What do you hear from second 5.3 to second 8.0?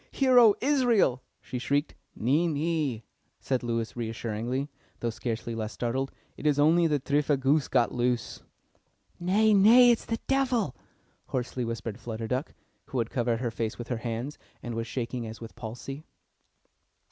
less startled. "It is only the tripha goose got